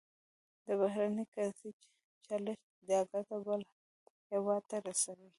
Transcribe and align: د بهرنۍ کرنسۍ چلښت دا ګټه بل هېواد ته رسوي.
د 0.65 0.67
بهرنۍ 0.79 1.25
کرنسۍ 1.33 1.71
چلښت 2.25 2.67
دا 2.89 2.99
ګټه 3.11 3.37
بل 3.45 3.61
هېواد 4.31 4.61
ته 4.69 4.77
رسوي. 4.87 5.29